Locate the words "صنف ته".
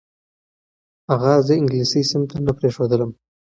2.09-2.37